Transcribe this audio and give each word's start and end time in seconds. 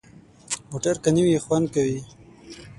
موټر 0.71 0.95
که 1.03 1.09
نوي 1.15 1.25
وي، 1.35 1.39
خوند 1.45 1.67
کوي. 1.73 1.99